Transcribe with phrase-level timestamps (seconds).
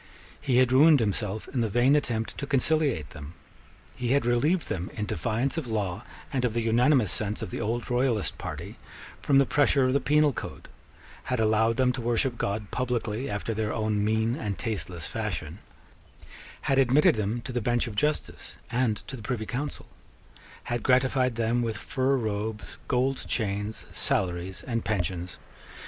[0.41, 3.35] He had ruined himself in the vain attempt to conciliate them.
[3.95, 7.61] He had relieved them, in defiance of law and of the unanimous sense of the
[7.61, 8.79] old royalist party,
[9.21, 10.69] from the pressure of the penal code;
[11.25, 15.59] had allowed them to worship God publicly after their own mean and tasteless fashion;
[16.61, 19.85] had admitted them to the bench of justice and to the Privy Council;
[20.63, 25.37] had gratified them with fur robes, gold chains, salaries, and pensions.